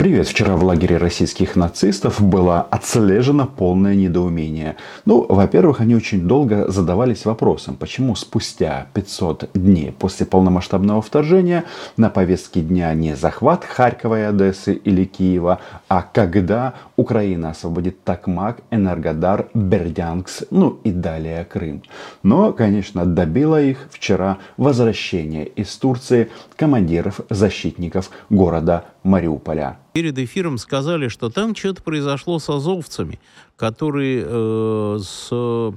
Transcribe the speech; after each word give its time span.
Привет. 0.00 0.28
Вчера 0.28 0.56
в 0.56 0.64
лагере 0.64 0.96
российских 0.96 1.56
нацистов 1.56 2.22
было 2.22 2.62
отслежено 2.62 3.46
полное 3.46 3.94
недоумение. 3.94 4.76
Ну, 5.04 5.26
во-первых, 5.28 5.82
они 5.82 5.94
очень 5.94 6.26
долго 6.26 6.70
задавались 6.70 7.26
вопросом, 7.26 7.76
почему 7.76 8.14
спустя 8.14 8.86
500 8.94 9.50
дней 9.52 9.92
после 9.92 10.24
полномасштабного 10.24 11.02
вторжения 11.02 11.64
на 11.98 12.08
повестке 12.08 12.62
дня 12.62 12.94
не 12.94 13.14
захват 13.14 13.66
Харькова 13.66 14.20
и 14.20 14.22
Одессы 14.22 14.72
или 14.72 15.04
Киева, 15.04 15.60
а 15.86 16.00
когда 16.00 16.72
Украина 16.96 17.50
освободит 17.50 18.02
Такмак, 18.02 18.62
Энергодар, 18.70 19.48
Бердянск, 19.52 20.44
ну 20.50 20.80
и 20.82 20.92
далее 20.92 21.44
Крым. 21.44 21.82
Но, 22.22 22.54
конечно, 22.54 23.04
добило 23.04 23.60
их 23.60 23.86
вчера 23.90 24.38
возвращение 24.56 25.44
из 25.44 25.76
Турции 25.76 26.30
командиров 26.56 27.20
защитников 27.28 28.10
города 28.30 28.86
Мариуполя. 29.02 29.78
Перед 29.92 30.18
эфиром 30.18 30.58
сказали, 30.58 31.08
что 31.08 31.30
там 31.30 31.54
что-то 31.54 31.82
произошло 31.82 32.38
с 32.38 32.48
азовцами, 32.48 33.20
которые 33.56 34.24
э, 34.26 34.98
с 35.02 35.72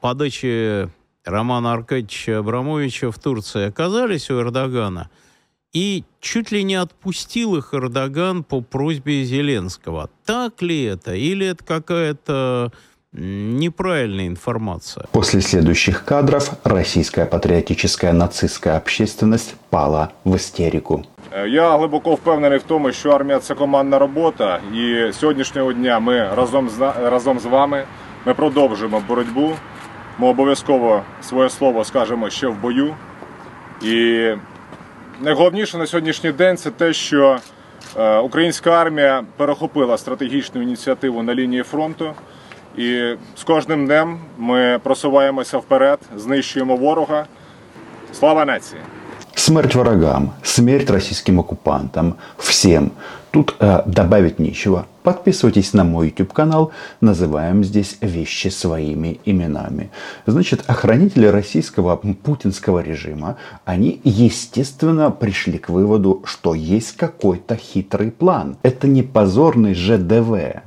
подачи 0.00 0.88
Романа 1.24 1.72
Аркадьевича 1.72 2.38
Абрамовича 2.38 3.10
в 3.10 3.18
Турции 3.18 3.66
оказались 3.66 4.30
у 4.30 4.40
Эрдогана, 4.40 5.10
и 5.72 6.04
чуть 6.20 6.50
ли 6.50 6.64
не 6.64 6.74
отпустил 6.74 7.56
их 7.56 7.74
Эрдоган 7.74 8.42
по 8.42 8.60
просьбе 8.60 9.24
Зеленского. 9.24 10.10
Так 10.24 10.62
ли 10.62 10.82
это? 10.82 11.14
Или 11.14 11.46
это 11.46 11.64
какая-то 11.64 12.72
неправильная 13.12 14.26
информация. 14.26 15.06
После 15.12 15.40
следующих 15.40 16.04
кадров 16.04 16.52
российская 16.64 17.26
патриотическая 17.26 18.12
нацистская 18.12 18.76
общественность 18.76 19.54
пала 19.70 20.12
в 20.24 20.36
истерику. 20.36 21.04
Е, 21.32 21.48
я 21.48 21.76
глибоко 21.76 22.14
впевнений 22.14 22.58
в 22.58 22.62
тому, 22.62 22.92
що 22.92 23.10
армія 23.10 23.38
це 23.38 23.54
командна 23.54 23.98
робота, 23.98 24.60
і 24.74 25.12
сьогоднішнього 25.12 25.72
дня 25.72 26.00
ми 26.00 26.28
разом 26.34 26.68
з 26.68 26.92
разом 27.04 27.40
з 27.40 27.44
вами 27.44 27.84
ми 28.26 28.34
продовжуємо 28.34 29.02
боротьбу. 29.08 29.52
Ми 30.18 30.28
обов'язково 30.28 31.02
своє 31.22 31.50
слово 31.50 31.84
скажемо 31.84 32.30
ще 32.30 32.46
в 32.46 32.60
бою. 32.60 32.94
І 33.82 34.26
найголовніше 35.20 35.78
на 35.78 35.86
сьогоднішній 35.86 36.32
день 36.32 36.56
це 36.56 36.70
те, 36.70 36.92
що 36.92 37.38
е, 37.96 38.18
українська 38.18 38.70
армія 38.70 39.24
перехопила 39.36 39.98
стратегічну 39.98 40.62
ініціативу 40.62 41.22
на 41.22 41.34
лінії 41.34 41.62
фронту. 41.62 42.14
І 42.76 43.14
з 43.36 43.44
кожним 43.44 43.86
днем 43.86 44.18
ми 44.38 44.80
просуваємося 44.82 45.58
вперед, 45.58 45.98
знищуємо 46.16 46.76
ворога. 46.76 47.26
Слава 48.12 48.44
нації! 48.44 48.80
Смерть 49.42 49.74
врагам, 49.74 50.34
смерть 50.44 50.90
российским 50.90 51.40
оккупантам, 51.40 52.18
всем. 52.36 52.92
Тут 53.30 53.56
э, 53.58 53.80
добавить 53.86 54.38
нечего. 54.38 54.84
Подписывайтесь 55.02 55.72
на 55.72 55.82
мой 55.82 56.08
YouTube 56.08 56.34
канал. 56.34 56.72
Называем 57.00 57.64
здесь 57.64 57.96
вещи 58.02 58.48
своими 58.48 59.18
именами. 59.24 59.90
Значит, 60.26 60.64
охранители 60.66 61.24
российского 61.24 61.96
путинского 61.96 62.80
режима, 62.80 63.38
они, 63.64 64.02
естественно, 64.04 65.10
пришли 65.10 65.56
к 65.56 65.70
выводу, 65.70 66.20
что 66.26 66.54
есть 66.54 66.98
какой-то 66.98 67.56
хитрый 67.56 68.10
план. 68.10 68.58
Это 68.62 68.88
не 68.88 69.02
позорный 69.02 69.72
ЖДВ 69.72 70.60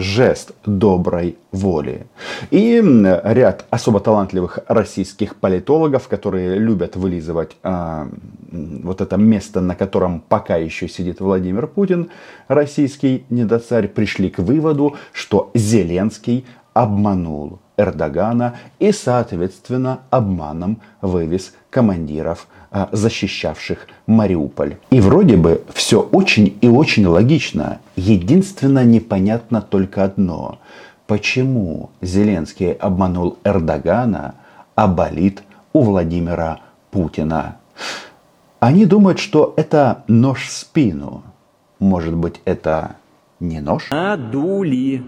жест 0.00 0.52
доброй 0.66 1.36
воли. 1.52 2.06
И 2.50 2.82
ряд 3.24 3.66
особо 3.70 4.00
талантливых 4.00 4.60
российских 4.68 5.36
политологов, 5.36 6.08
которые 6.08 6.58
любят 6.58 6.96
вылизывать 6.96 7.56
а, 7.62 8.08
вот 8.50 9.00
это 9.00 9.16
место, 9.16 9.60
на 9.60 9.74
котором 9.74 10.20
пока 10.20 10.56
еще 10.56 10.88
сидит 10.88 11.20
Владимир 11.20 11.66
Путин, 11.66 12.10
российский 12.48 13.24
недоцарь, 13.30 13.88
пришли 13.88 14.30
к 14.30 14.38
выводу, 14.38 14.96
что 15.12 15.50
Зеленский 15.54 16.44
обманул 16.72 17.58
Эрдогана 17.76 18.56
и, 18.78 18.92
соответственно, 18.92 20.00
обманом 20.10 20.80
вывез 21.00 21.54
командиров, 21.70 22.46
а, 22.70 22.88
защищавших 22.92 23.86
Мариуполь. 24.06 24.76
И 24.90 25.00
вроде 25.00 25.36
бы 25.36 25.62
все 25.72 26.00
очень 26.00 26.56
и 26.60 26.68
очень 26.68 27.06
логично. 27.06 27.80
Единственно 27.96 28.84
непонятно 28.84 29.62
только 29.62 30.04
одно. 30.04 30.58
Почему 31.06 31.90
Зеленский 32.00 32.72
обманул 32.72 33.38
Эрдогана, 33.44 34.34
а 34.74 34.86
болит 34.86 35.42
у 35.72 35.80
Владимира 35.82 36.60
Путина? 36.90 37.56
Они 38.60 38.84
думают, 38.84 39.18
что 39.18 39.54
это 39.56 40.04
нож 40.06 40.46
в 40.46 40.52
спину. 40.52 41.22
Может 41.78 42.14
быть, 42.14 42.40
это 42.44 42.96
не 43.40 43.60
нож? 43.60 43.90
Надули 43.90 45.02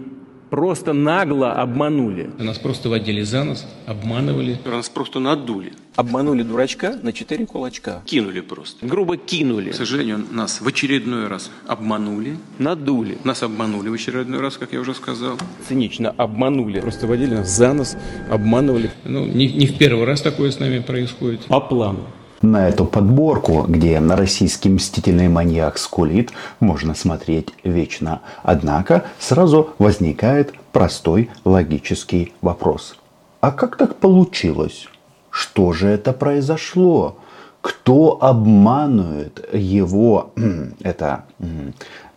просто 0.53 0.93
нагло 0.93 1.51
обманули. 1.51 2.29
Нас 2.37 2.59
просто 2.59 2.87
водили 2.87 3.23
за 3.23 3.43
нос, 3.43 3.65
обманывали. 3.87 4.59
Нас 4.65 4.87
просто 4.87 5.19
надули. 5.19 5.73
Обманули 5.95 6.43
дурачка 6.43 6.99
на 7.01 7.11
четыре 7.11 7.47
кулачка. 7.47 8.03
Кинули 8.05 8.41
просто. 8.41 8.85
Грубо 8.85 9.17
кинули. 9.17 9.71
К 9.71 9.75
сожалению, 9.75 10.23
нас 10.31 10.61
в 10.61 10.67
очередной 10.67 11.27
раз 11.27 11.49
обманули. 11.65 12.37
Надули. 12.59 13.17
Нас 13.23 13.41
обманули 13.41 13.89
в 13.89 13.93
очередной 13.93 14.41
раз, 14.41 14.57
как 14.57 14.73
я 14.73 14.79
уже 14.79 14.93
сказал. 14.93 15.39
Цинично 15.67 16.11
обманули. 16.11 16.81
Просто 16.81 17.07
водили 17.07 17.33
нас 17.33 17.49
за 17.49 17.73
нос, 17.73 17.97
обманывали. 18.29 18.91
Ну, 19.05 19.25
не, 19.25 19.51
не 19.51 19.65
в 19.65 19.79
первый 19.79 20.05
раз 20.05 20.21
такое 20.21 20.51
с 20.51 20.59
нами 20.59 20.81
происходит. 20.81 21.45
По 21.45 21.61
плану. 21.61 22.05
На 22.43 22.67
эту 22.67 22.83
подборку, 22.83 23.63
где 23.69 23.99
российский 23.99 24.67
мстительный 24.67 25.29
маньяк 25.29 25.77
скулит, 25.77 26.33
можно 26.59 26.93
смотреть 26.93 27.53
вечно. 27.63 28.21
Однако 28.43 29.05
сразу 29.17 29.69
возникает 29.79 30.53
простой 30.73 31.29
логический 31.45 32.33
вопрос. 32.41 32.97
А 33.39 33.51
как 33.51 33.77
так 33.77 33.95
получилось? 33.95 34.89
Что 35.29 35.71
же 35.71 35.87
это 35.87 36.11
произошло? 36.11 37.17
Кто 37.61 38.21
обманывает 38.21 39.47
его, 39.53 40.33
это, 40.81 41.23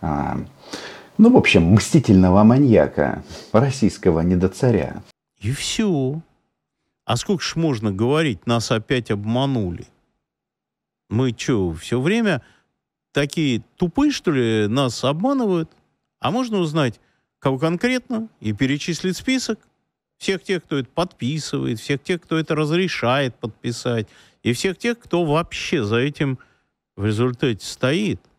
а, 0.01 0.39
ну, 1.17 1.31
в 1.31 1.37
общем, 1.37 1.71
мстительного 1.71 2.43
маньяка, 2.43 3.23
российского 3.53 4.19
недоцаря? 4.19 5.03
И 5.39 5.53
все. 5.53 6.19
А 7.05 7.15
сколько 7.15 7.41
ж 7.41 7.55
можно 7.55 7.93
говорить, 7.93 8.45
нас 8.45 8.71
опять 8.71 9.09
обманули? 9.09 9.87
Мы 11.09 11.33
что, 11.37 11.73
все 11.73 11.99
время 12.01 12.43
такие 13.11 13.63
тупые, 13.77 14.11
что 14.11 14.31
ли, 14.31 14.67
нас 14.67 15.03
обманывают? 15.03 15.71
А 16.19 16.31
можно 16.31 16.57
узнать, 16.59 16.99
кого 17.39 17.57
конкретно, 17.57 18.29
и 18.39 18.53
перечислить 18.53 19.17
список 19.17 19.59
всех 20.17 20.43
тех, 20.43 20.63
кто 20.63 20.79
это 20.79 20.89
подписывает, 20.89 21.79
всех 21.79 22.01
тех, 22.01 22.21
кто 22.21 22.37
это 22.37 22.55
разрешает 22.55 23.35
подписать, 23.35 24.07
и 24.41 24.53
всех 24.53 24.77
тех, 24.77 24.97
кто 24.99 25.23
вообще 25.25 25.83
за 25.83 25.97
этим 25.97 26.39
в 26.95 27.05
результате 27.05 27.63
стоит– 27.63 28.21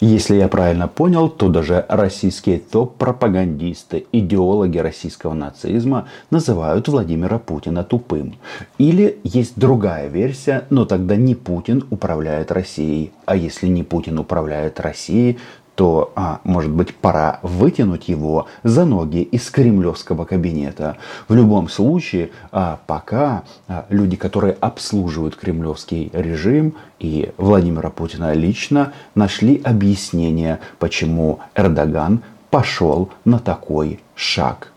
если 0.00 0.36
я 0.36 0.48
правильно 0.48 0.86
понял, 0.86 1.28
то 1.28 1.48
даже 1.48 1.84
российские 1.88 2.58
топ-пропагандисты, 2.60 4.06
идеологи 4.12 4.78
российского 4.78 5.34
нацизма 5.34 6.08
называют 6.30 6.86
Владимира 6.88 7.38
Путина 7.38 7.82
тупым. 7.82 8.36
Или 8.78 9.18
есть 9.24 9.58
другая 9.58 10.08
версия, 10.08 10.66
но 10.70 10.84
тогда 10.84 11.16
не 11.16 11.34
Путин 11.34 11.84
управляет 11.90 12.52
Россией. 12.52 13.12
А 13.26 13.34
если 13.34 13.66
не 13.66 13.82
Путин 13.82 14.18
управляет 14.18 14.80
Россией, 14.80 15.38
то, 15.78 16.12
а, 16.16 16.40
может 16.42 16.72
быть, 16.72 16.92
пора 16.92 17.38
вытянуть 17.44 18.08
его 18.08 18.48
за 18.64 18.84
ноги 18.84 19.22
из 19.22 19.48
кремлевского 19.48 20.24
кабинета. 20.24 20.96
В 21.28 21.34
любом 21.36 21.68
случае, 21.68 22.30
а, 22.50 22.80
пока 22.88 23.44
а, 23.68 23.86
люди, 23.88 24.16
которые 24.16 24.54
обслуживают 24.54 25.36
кремлевский 25.36 26.10
режим 26.12 26.74
и 26.98 27.30
Владимира 27.36 27.90
Путина 27.90 28.32
лично, 28.32 28.92
нашли 29.14 29.62
объяснение, 29.62 30.58
почему 30.80 31.38
Эрдоган 31.54 32.24
пошел 32.50 33.10
на 33.24 33.38
такой 33.38 34.00
шаг. 34.16 34.72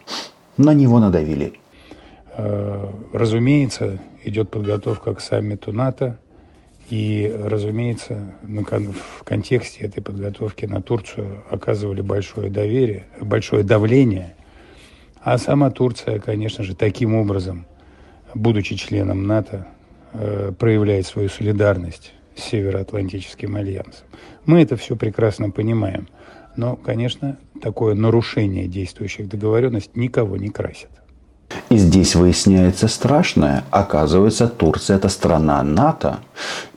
На 0.58 0.76
него 0.76 1.00
надавили. 1.00 1.54
Э, 2.38 2.92
разумеется, 3.12 3.98
идет 4.24 4.52
подготовка 4.52 5.16
к 5.16 5.20
саммиту 5.20 5.74
НАТО– 5.74 6.20
и, 6.92 7.34
разумеется, 7.34 8.36
в 8.44 9.24
контексте 9.24 9.86
этой 9.86 10.04
подготовки 10.04 10.66
на 10.66 10.82
Турцию 10.82 11.42
оказывали 11.50 12.02
большое 12.02 12.50
доверие, 12.50 13.06
большое 13.22 13.64
давление. 13.64 14.36
А 15.22 15.38
сама 15.38 15.72
Турция, 15.72 16.20
конечно 16.20 16.66
же, 16.66 16.76
таким 16.76 17.16
образом, 17.16 17.66
будучи 18.36 18.76
членом 18.76 19.26
НАТО, 19.26 19.68
э, 20.12 20.52
проявляет 20.60 21.08
свою 21.08 21.30
солидарность 21.30 22.14
с 22.36 22.44
Североатлантическим 22.44 23.56
альянсом. 23.56 24.08
Мы 24.46 24.62
это 24.62 24.76
все 24.76 24.98
прекрасно 24.98 25.50
понимаем. 25.50 26.10
Но, 26.58 26.76
конечно, 26.76 27.38
такое 27.62 27.96
нарушение 27.96 28.68
действующих 28.68 29.30
договоренностей 29.30 29.98
никого 29.98 30.36
не 30.36 30.50
красит. 30.50 30.90
И 31.72 31.78
здесь 31.78 32.16
выясняется 32.16 32.90
страшное. 32.90 33.64
Оказывается, 33.72 34.50
Турция 34.50 34.98
это 34.98 35.08
страна 35.08 35.64
НАТО. 35.64 36.20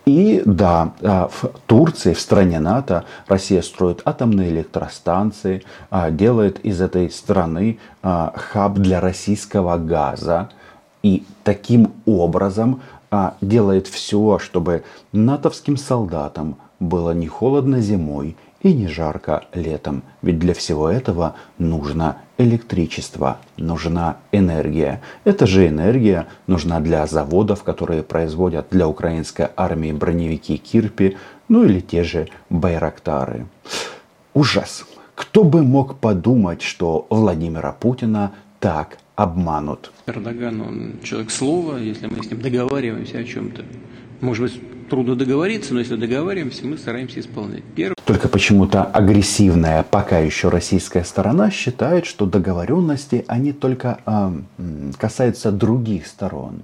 И 0.06 0.41
да, 0.46 0.93
а, 1.02 1.29
в 1.32 1.50
Турции, 1.67 2.12
в 2.12 2.20
стране 2.20 2.61
НАТО, 2.61 3.05
Россия 3.26 3.61
строит 3.62 4.02
атомные 4.05 4.50
электростанции, 4.50 5.64
а, 5.91 6.12
делает 6.12 6.61
из 6.61 6.81
этой 6.81 7.11
страны 7.11 7.81
а, 8.05 8.32
хаб 8.37 8.75
для 8.75 9.00
российского 9.00 9.79
газа. 9.79 10.50
И 11.02 11.25
таким 11.43 11.93
образом 12.06 12.81
делает 13.40 13.88
все, 13.88 14.38
чтобы 14.38 14.85
натовским 15.11 15.76
солдатам 15.76 16.56
было 16.79 17.11
не 17.11 17.26
холодно 17.26 17.81
зимой 17.81 18.37
и 18.64 18.72
не 18.72 18.88
жарко 18.88 19.44
летом. 19.52 20.02
Ведь 20.22 20.38
для 20.38 20.55
всего 20.55 20.88
этого 20.88 21.37
нужно 21.58 22.16
электричество, 22.38 23.38
нужна 23.58 24.16
энергия. 24.32 25.02
Эта 25.25 25.46
же 25.46 25.69
энергия 25.69 26.26
нужна 26.46 26.81
для 26.81 27.06
заводов, 27.06 27.62
которые 27.62 28.02
производят 28.02 28.69
для 28.70 28.88
украинской 28.88 29.49
армии 29.55 29.93
броневики 29.93 30.56
Кирпи, 30.56 31.16
ну 31.49 31.64
или 31.64 31.81
те 31.81 32.02
же 32.02 32.28
Байрактары. 32.49 33.46
Ужас! 34.32 34.84
Кто 35.14 35.44
бы 35.44 35.62
мог 35.62 35.99
подумать, 35.99 36.62
что 36.62 37.06
Владимира 37.08 37.70
Путина 37.70 38.32
так 38.58 38.99
обманут? 39.14 39.93
Эрдоган, 40.06 40.61
он 40.61 40.93
человек 41.05 41.31
слова, 41.31 41.76
если 41.76 42.06
мы 42.06 42.25
с 42.25 42.31
ним 42.31 42.40
договариваемся 42.40 43.19
о 43.19 43.25
чем-то. 43.25 43.62
Может 44.20 44.43
быть, 44.43 44.88
трудно 44.88 45.16
договориться, 45.16 45.75
но 45.75 45.81
если 45.81 45.96
договариваемся, 45.96 46.66
мы 46.66 46.78
стараемся 46.78 47.20
исполнять. 47.20 47.64
Первый... 47.75 47.96
Только 48.05 48.28
почему-то 48.28 48.84
агрессивная 48.84 49.82
пока 49.82 50.19
еще 50.19 50.49
российская 50.49 51.05
сторона 51.05 51.50
считает, 51.50 52.06
что 52.06 52.26
договоренности 52.26 53.25
они 53.28 53.52
только 53.52 53.99
э, 54.06 54.32
касаются 54.99 55.52
других 55.52 56.06
сторон. 56.06 56.62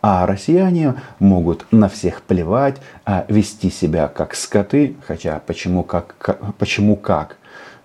А 0.00 0.26
россияне 0.26 0.94
могут 1.18 1.66
на 1.70 1.88
всех 1.88 2.22
плевать, 2.22 2.76
а 3.04 3.24
вести 3.28 3.70
себя 3.70 4.08
как 4.08 4.34
скоты, 4.34 4.96
хотя 5.06 5.40
почему 5.46 5.82
как, 5.84 6.54
почему 6.58 6.96
как. 6.96 7.36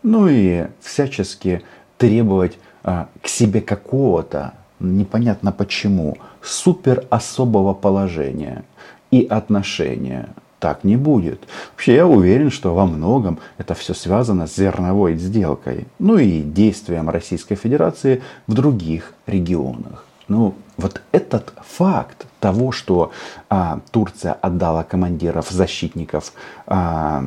Ну 0.04 0.28
и 0.28 0.68
всячески 0.82 1.62
требовать 1.98 2.58
а, 2.84 3.10
к 3.22 3.28
себе 3.28 3.62
какого-то, 3.62 4.54
непонятно 4.80 5.52
почему, 5.52 6.18
супер 6.42 7.06
особого 7.10 7.74
положения 7.74 8.64
и 9.12 9.26
отношения. 9.26 10.30
Так 10.60 10.84
не 10.84 10.96
будет. 10.96 11.48
Вообще 11.74 11.96
я 11.96 12.08
уверен, 12.08 12.50
что 12.50 12.74
во 12.74 12.86
многом 12.88 13.38
это 13.60 13.76
все 13.76 13.94
связано 13.94 14.48
с 14.48 14.56
зерновой 14.56 15.16
сделкой, 15.16 15.86
ну 16.00 16.18
и 16.18 16.42
действием 16.42 17.10
Российской 17.10 17.56
Федерации 17.56 18.24
в 18.48 18.54
других 18.54 19.14
регионах. 19.28 20.04
Ну, 20.28 20.56
вот 20.76 21.02
этот 21.14 21.54
факт 21.66 22.26
того, 22.42 22.72
что 22.72 23.12
а, 23.50 23.80
Турция 23.92 24.34
отдала 24.34 24.84
командиров 24.84 25.50
защитников 25.50 26.34
а, 26.66 27.24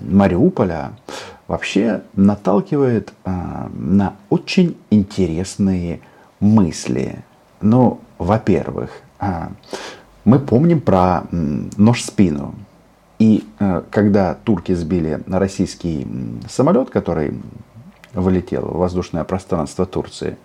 Мариуполя, 0.00 0.92
вообще 1.48 2.02
наталкивает 2.14 3.12
а, 3.24 3.68
на 3.74 4.14
очень 4.30 4.76
интересные 4.90 6.00
мысли. 6.38 7.24
Ну, 7.60 8.00
во-первых, 8.18 8.90
а, 9.18 9.50
мы 10.24 10.38
помним 10.38 10.80
про 10.80 11.24
нож 11.30 12.02
в 12.02 12.06
спину. 12.06 12.54
И 13.18 13.44
э, 13.58 13.82
когда 13.90 14.34
турки 14.34 14.74
сбили 14.74 15.20
российский 15.26 16.06
самолет, 16.48 16.90
который 16.90 17.40
вылетел 18.12 18.62
в 18.62 18.78
воздушное 18.78 19.24
пространство 19.24 19.86
Турции, 19.86 20.36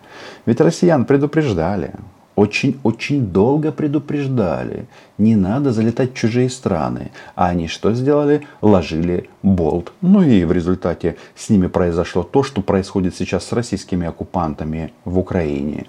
ведь 0.46 0.60
россиян 0.60 1.04
предупреждали, 1.04 1.94
очень-очень 2.36 3.26
долго 3.26 3.72
предупреждали, 3.72 4.86
не 5.18 5.36
надо 5.36 5.72
залетать 5.72 6.12
в 6.12 6.14
чужие 6.14 6.48
страны. 6.48 7.10
А 7.34 7.48
они 7.48 7.68
что 7.68 7.92
сделали? 7.92 8.46
Ложили 8.62 9.28
болт. 9.42 9.92
Ну 10.00 10.22
и 10.22 10.44
в 10.44 10.52
результате 10.52 11.16
с 11.34 11.50
ними 11.50 11.66
произошло 11.66 12.22
то, 12.22 12.42
что 12.42 12.62
происходит 12.62 13.14
сейчас 13.14 13.44
с 13.44 13.52
российскими 13.52 14.06
оккупантами 14.06 14.92
в 15.04 15.18
Украине. 15.18 15.86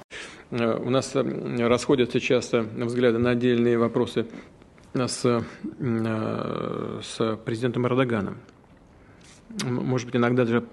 Э, 0.51 0.77
у 0.77 0.89
нас 0.89 1.12
э, 1.15 1.68
расходятся 1.68 2.19
часто 2.19 2.62
взгляды 2.62 3.18
на 3.18 3.31
отдельные 3.31 3.77
вопросы 3.77 4.27
с, 4.94 5.44
э, 5.80 7.00
с 7.01 7.38
президентом 7.45 7.88
Эрдоганом. 7.88 8.38
Может 9.63 10.07
быть, 10.07 10.15
иногда 10.15 10.45
даже 10.45 10.63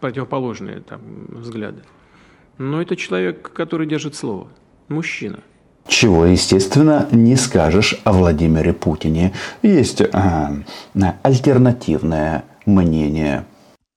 противоположные 0.00 0.80
там, 0.80 1.00
взгляды. 1.28 1.82
Но 2.58 2.82
это 2.82 2.96
человек, 2.96 3.50
который 3.52 3.86
держит 3.86 4.14
слово. 4.14 4.48
Мужчина. 4.88 5.40
Чего, 5.86 6.26
естественно, 6.26 7.08
не 7.10 7.36
скажешь 7.36 8.00
о 8.04 8.12
Владимире 8.12 8.72
Путине. 8.72 9.32
Есть 9.62 10.00
э, 10.00 10.10
альтернативное 11.22 12.44
мнение 12.66 13.44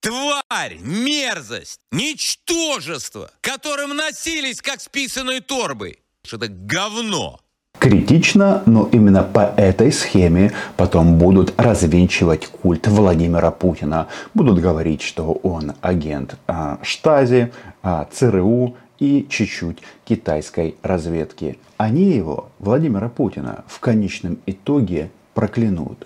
Тварь, 0.06 0.78
мерзость, 0.84 1.80
ничтожество, 1.92 3.32
которым 3.42 3.98
носились 3.98 4.62
как 4.62 4.80
с 4.80 4.88
писаной 4.88 5.40
торбой. 5.40 5.98
Это 6.32 6.48
говно. 6.48 7.40
Критично, 7.80 8.62
но 8.68 8.88
именно 8.92 9.24
по 9.24 9.52
этой 9.58 9.92
схеме 9.92 10.52
потом 10.78 11.18
будут 11.18 11.60
развенчивать 11.60 12.46
культ 12.46 12.86
Владимира 12.88 13.50
Путина. 13.50 14.08
Будут 14.36 14.60
говорить, 14.60 15.02
что 15.02 15.40
он 15.42 15.74
агент 15.82 16.36
а, 16.46 16.78
Штази, 16.84 17.52
а, 17.82 18.08
ЦРУ 18.12 18.78
и 19.00 19.26
чуть-чуть 19.28 19.80
китайской 20.04 20.76
разведки. 20.84 21.58
Они 21.78 22.12
его, 22.12 22.52
Владимира 22.60 23.10
Путина, 23.10 23.66
в 23.68 23.80
конечном 23.80 24.38
итоге 24.46 25.10
проклянут. 25.34 26.06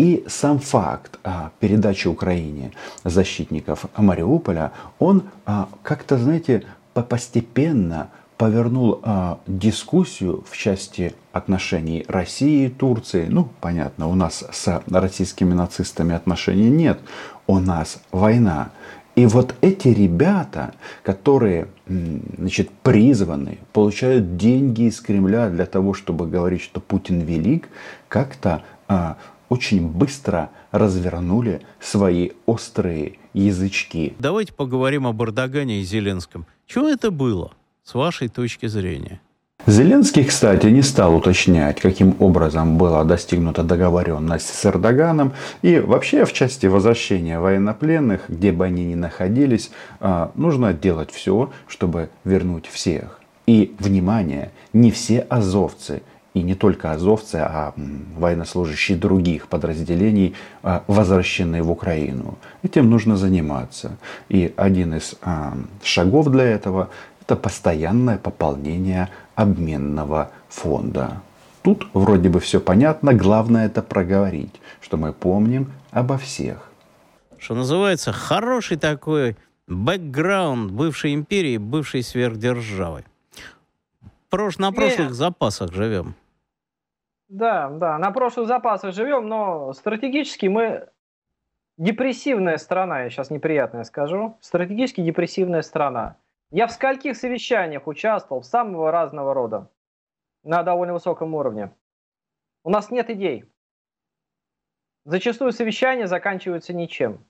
И 0.00 0.24
сам 0.28 0.58
факт 0.60 1.18
а, 1.24 1.50
передачи 1.60 2.08
Украине 2.08 2.72
защитников 3.04 3.84
Мариуполя, 3.98 4.72
он 4.98 5.24
а, 5.44 5.68
как-то, 5.82 6.16
знаете, 6.16 6.64
постепенно 6.94 8.08
повернул 8.38 9.00
а, 9.02 9.40
дискуссию 9.46 10.42
в 10.48 10.56
части 10.56 11.12
отношений 11.32 12.06
России 12.08 12.64
и 12.64 12.70
Турции. 12.70 13.26
Ну, 13.28 13.50
понятно, 13.60 14.08
у 14.08 14.14
нас 14.14 14.42
с 14.50 14.82
российскими 14.90 15.52
нацистами 15.52 16.14
отношений 16.14 16.70
нет. 16.70 16.98
У 17.46 17.58
нас 17.58 18.00
война. 18.10 18.70
И 19.16 19.26
вот 19.26 19.54
эти 19.60 19.88
ребята, 19.88 20.72
которые 21.02 21.66
значит, 21.86 22.70
призваны, 22.70 23.58
получают 23.74 24.38
деньги 24.38 24.88
из 24.88 24.98
Кремля 25.02 25.50
для 25.50 25.66
того, 25.66 25.92
чтобы 25.92 26.26
говорить, 26.26 26.62
что 26.62 26.80
Путин 26.80 27.20
велик, 27.20 27.68
как-то 28.08 28.62
очень 29.50 29.86
быстро 29.86 30.50
развернули 30.70 31.60
свои 31.80 32.30
острые 32.46 33.18
язычки. 33.34 34.14
Давайте 34.18 34.54
поговорим 34.54 35.06
об 35.06 35.22
Эрдогане 35.22 35.80
и 35.80 35.84
Зеленском. 35.84 36.46
Чего 36.66 36.88
это 36.88 37.10
было, 37.10 37.52
с 37.84 37.92
вашей 37.92 38.28
точки 38.28 38.66
зрения? 38.66 39.20
Зеленский, 39.66 40.24
кстати, 40.24 40.68
не 40.68 40.80
стал 40.80 41.16
уточнять, 41.16 41.80
каким 41.80 42.16
образом 42.18 42.78
была 42.78 43.04
достигнута 43.04 43.62
договоренность 43.62 44.54
с 44.54 44.64
Эрдоганом. 44.64 45.32
И 45.60 45.78
вообще 45.80 46.24
в 46.24 46.32
части 46.32 46.66
возвращения 46.66 47.38
военнопленных, 47.38 48.22
где 48.28 48.52
бы 48.52 48.64
они 48.64 48.86
ни 48.86 48.94
находились, 48.94 49.70
а, 49.98 50.32
нужно 50.34 50.72
делать 50.72 51.10
все, 51.10 51.50
чтобы 51.66 52.08
вернуть 52.24 52.66
всех. 52.68 53.20
И, 53.46 53.74
внимание, 53.78 54.52
не 54.72 54.90
все 54.90 55.20
азовцы 55.28 56.02
и 56.34 56.42
не 56.42 56.54
только 56.54 56.92
азовцы, 56.92 57.36
а 57.36 57.74
военнослужащие 58.16 58.96
других 58.96 59.48
подразделений 59.48 60.34
а, 60.62 60.84
возвращены 60.86 61.62
в 61.62 61.70
Украину. 61.70 62.38
Этим 62.62 62.88
нужно 62.88 63.16
заниматься. 63.16 63.96
И 64.28 64.52
один 64.56 64.94
из 64.94 65.14
а, 65.22 65.54
шагов 65.82 66.28
для 66.28 66.44
этого– 66.44 66.90
это 67.20 67.36
постоянное 67.36 68.18
пополнение 68.18 69.08
обменного 69.34 70.30
фонда. 70.48 71.22
Тут 71.62 71.86
вроде 71.92 72.28
бы 72.28 72.40
все 72.40 72.60
понятно, 72.60 73.12
главное 73.12 73.66
это 73.66 73.82
проговорить, 73.82 74.60
что 74.80 74.96
мы 74.96 75.12
помним 75.12 75.72
обо 75.90 76.16
всех. 76.16 76.70
Что 77.38 77.54
называется, 77.54 78.12
хороший 78.12 78.76
такой 78.76 79.36
бэкграунд 79.66 80.70
бывшей 80.70 81.14
империи, 81.14 81.58
бывшей 81.58 82.02
сверхдержавы. 82.02 83.04
Прош, 84.28 84.58
на 84.58 84.72
прошлых 84.72 85.08
Нет. 85.08 85.14
запасах 85.14 85.72
живем. 85.72 86.14
Да, 87.30 87.70
да, 87.70 87.96
на 87.98 88.10
прошлых 88.10 88.48
запасах 88.48 88.92
живем, 88.92 89.28
но 89.28 89.72
стратегически 89.72 90.46
мы 90.46 90.88
депрессивная 91.76 92.56
страна, 92.56 93.02
я 93.04 93.10
сейчас 93.10 93.30
неприятное 93.30 93.84
скажу. 93.84 94.36
Стратегически 94.40 95.00
депрессивная 95.00 95.62
страна. 95.62 96.16
Я 96.50 96.66
в 96.66 96.72
скольких 96.72 97.16
совещаниях 97.16 97.86
участвовал, 97.86 98.42
самого 98.42 98.90
разного 98.90 99.32
рода, 99.32 99.70
на 100.42 100.64
довольно 100.64 100.94
высоком 100.94 101.32
уровне. 101.36 101.70
У 102.64 102.70
нас 102.70 102.90
нет 102.90 103.08
идей. 103.10 103.44
Зачастую 105.04 105.52
совещания 105.52 106.08
заканчиваются 106.08 106.74
ничем. 106.74 107.24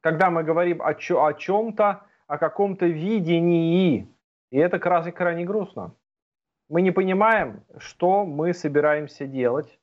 Когда 0.00 0.30
мы 0.30 0.44
говорим 0.44 0.80
о, 0.80 0.94
чем-то, 0.94 2.02
о 2.28 2.38
каком-то 2.38 2.86
видении, 2.86 4.08
и 4.50 4.58
это 4.58 4.78
крайне 4.78 5.44
грустно. 5.44 5.92
Мы 6.70 6.80
не 6.80 6.92
понимаем, 6.92 7.62
что 7.78 8.24
мы 8.24 8.54
собираемся 8.54 9.26
делать, 9.26 9.78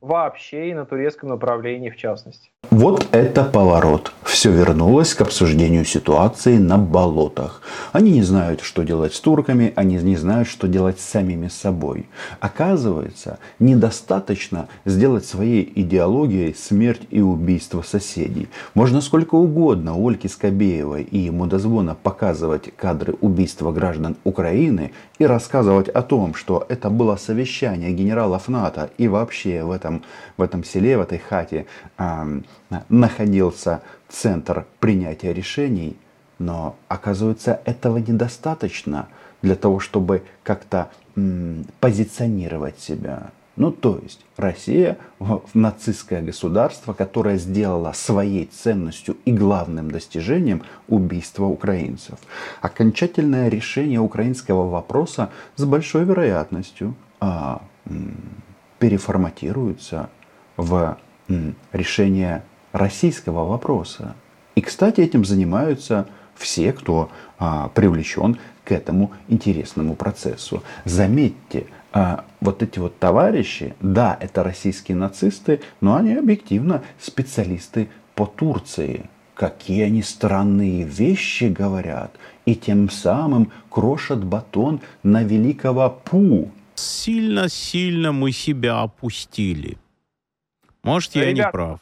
вообще 0.00 0.68
и 0.68 0.74
на 0.74 0.84
турецком 0.84 1.30
направлении 1.30 1.88
в 1.88 1.96
частности. 1.96 2.50
Вот 2.70 3.08
это 3.12 3.44
поворот. 3.44 4.12
Все 4.38 4.52
вернулось 4.52 5.14
к 5.14 5.20
обсуждению 5.20 5.84
ситуации 5.84 6.58
на 6.58 6.78
болотах. 6.78 7.60
Они 7.90 8.12
не 8.12 8.22
знают, 8.22 8.60
что 8.60 8.84
делать 8.84 9.12
с 9.12 9.18
турками, 9.18 9.72
они 9.74 9.96
не 9.96 10.16
знают, 10.16 10.46
что 10.46 10.68
делать 10.68 11.00
с 11.00 11.04
самими 11.04 11.48
собой. 11.48 12.06
Оказывается, 12.38 13.40
недостаточно 13.58 14.68
сделать 14.84 15.26
своей 15.26 15.72
идеологией 15.74 16.54
смерть 16.54 17.02
и 17.10 17.20
убийство 17.20 17.82
соседей. 17.82 18.48
Можно 18.74 19.00
сколько 19.00 19.34
угодно 19.34 19.96
Ольге 19.96 20.28
Скобеевой 20.28 21.02
и 21.02 21.18
ему 21.18 21.46
дозвона 21.46 21.96
показывать 22.00 22.72
кадры 22.76 23.16
убийства 23.20 23.72
граждан 23.72 24.14
Украины 24.22 24.92
и 25.18 25.26
рассказывать 25.26 25.88
о 25.88 26.02
том, 26.02 26.34
что 26.34 26.64
это 26.68 26.90
было 26.90 27.16
совещание 27.16 27.90
генералов 27.90 28.46
НАТО 28.46 28.90
и 28.98 29.08
вообще 29.08 29.64
в 29.64 29.72
этом, 29.72 30.04
в 30.36 30.42
этом 30.42 30.62
селе, 30.62 30.96
в 30.96 31.00
этой 31.00 31.18
хате 31.18 31.66
э, 31.98 32.40
находился 32.88 33.82
центр 34.08 34.66
принятия 34.80 35.32
решений, 35.32 35.96
но 36.38 36.76
оказывается 36.88 37.60
этого 37.64 37.98
недостаточно 37.98 39.08
для 39.42 39.54
того, 39.54 39.80
чтобы 39.80 40.22
как-то 40.42 40.90
позиционировать 41.80 42.78
себя. 42.78 43.30
Ну, 43.56 43.72
то 43.72 43.98
есть 44.00 44.20
Россия 44.36 44.98
нацистское 45.52 46.22
государство, 46.22 46.92
которое 46.92 47.38
сделало 47.38 47.90
своей 47.90 48.46
ценностью 48.46 49.16
и 49.24 49.32
главным 49.32 49.90
достижением 49.90 50.62
убийство 50.86 51.46
украинцев. 51.46 52.20
Окончательное 52.60 53.48
решение 53.48 53.98
украинского 53.98 54.68
вопроса 54.68 55.30
с 55.56 55.64
большой 55.64 56.04
вероятностью 56.04 56.94
а, 57.18 57.62
переформатируется 58.78 60.08
в 60.56 60.96
решение 61.72 62.44
российского 62.78 63.44
вопроса. 63.44 64.14
И, 64.54 64.60
кстати, 64.60 65.00
этим 65.00 65.24
занимаются 65.24 66.06
все, 66.34 66.72
кто 66.72 67.10
а, 67.38 67.68
привлечен 67.68 68.38
к 68.64 68.72
этому 68.72 69.12
интересному 69.28 69.94
процессу. 69.94 70.62
Заметьте, 70.84 71.66
а, 71.92 72.24
вот 72.40 72.62
эти 72.62 72.78
вот 72.78 72.98
товарищи, 72.98 73.74
да, 73.80 74.16
это 74.20 74.42
российские 74.42 74.96
нацисты, 74.96 75.60
но 75.80 75.96
они 75.96 76.14
объективно 76.14 76.82
специалисты 76.98 77.88
по 78.14 78.26
Турции. 78.26 79.08
Какие 79.34 79.84
они 79.84 80.02
странные 80.02 80.82
вещи 80.82 81.44
говорят, 81.44 82.12
и 82.44 82.56
тем 82.56 82.90
самым 82.90 83.52
крошат 83.70 84.24
батон 84.24 84.80
на 85.02 85.22
великого 85.22 85.90
Пу. 85.90 86.50
Сильно-сильно 86.74 88.10
мы 88.10 88.32
себя 88.32 88.82
опустили. 88.82 89.78
Может, 90.82 91.14
я 91.14 91.26
Ребята, 91.26 91.48
не 91.48 91.52
прав. 91.52 91.80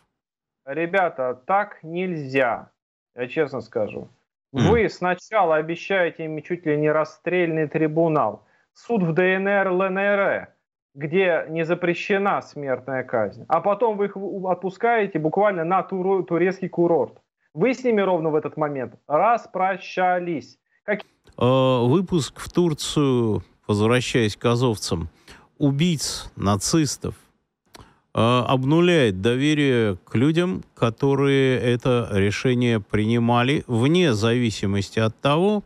Ребята, 0.66 1.40
так 1.46 1.78
нельзя, 1.84 2.70
я 3.14 3.28
честно 3.28 3.60
скажу. 3.60 4.08
Вы 4.52 4.88
сначала 4.88 5.56
обещаете 5.56 6.24
им 6.24 6.42
чуть 6.42 6.66
ли 6.66 6.76
не 6.76 6.90
расстрельный 6.90 7.68
трибунал, 7.68 8.44
суд 8.72 9.02
в 9.02 9.12
ДНР, 9.12 9.68
ЛНР, 9.70 10.48
где 10.94 11.44
не 11.48 11.64
запрещена 11.64 12.42
смертная 12.42 13.04
казнь, 13.04 13.44
а 13.48 13.60
потом 13.60 13.96
вы 13.96 14.06
их 14.06 14.16
отпускаете 14.16 15.18
буквально 15.18 15.64
на 15.64 15.82
туру- 15.82 16.24
турецкий 16.24 16.68
курорт. 16.68 17.20
Вы 17.54 17.72
с 17.74 17.84
ними 17.84 18.00
ровно 18.00 18.30
в 18.30 18.34
этот 18.34 18.56
момент 18.56 18.94
распрощались. 19.06 20.58
Э, 21.38 21.84
Выпуск 21.84 22.40
в 22.40 22.50
Турцию, 22.50 23.42
возвращаясь 23.68 24.36
к 24.36 24.44
азовцам, 24.46 25.08
убийц, 25.58 26.32
нацистов, 26.36 27.14
обнуляет 28.18 29.20
доверие 29.20 29.96
к 29.96 30.14
людям, 30.14 30.64
которые 30.74 31.58
это 31.60 32.08
решение 32.12 32.80
принимали, 32.80 33.62
вне 33.66 34.14
зависимости 34.14 34.98
от 34.98 35.20
того, 35.20 35.62